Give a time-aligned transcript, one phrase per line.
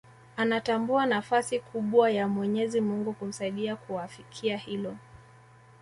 [0.37, 4.97] Anatambua nafasi kubwa ya mwenyezi Mungu kumsaidia kuafikia hilo